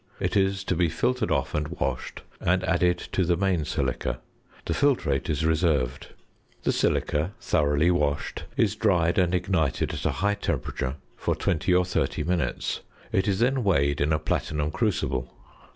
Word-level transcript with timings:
It 0.19 0.35
is 0.35 0.63
to 0.63 0.73
be 0.75 0.89
filtered 0.89 1.29
off 1.29 1.53
and 1.53 1.67
washed 1.67 2.23
and 2.39 2.63
added 2.63 2.97
to 3.11 3.23
the 3.23 3.37
main 3.37 3.65
silica. 3.65 4.19
The 4.65 4.73
filtrate 4.73 5.29
is 5.29 5.45
reserved. 5.45 6.07
The 6.63 6.71
silica, 6.71 7.33
thoroughly 7.39 7.91
washed, 7.91 8.45
is 8.57 8.75
dried 8.75 9.19
and 9.19 9.35
ignited 9.35 9.93
at 9.93 10.03
a 10.07 10.11
high 10.13 10.33
temperature 10.33 10.95
for 11.15 11.35
twenty 11.35 11.71
or 11.71 11.85
thirty 11.85 12.23
minutes. 12.23 12.79
It 13.11 13.27
is 13.27 13.37
then 13.37 13.63
weighed 13.63 14.01
in 14.01 14.11
a 14.11 14.17
platinum 14.17 14.71
crucible. 14.71 15.31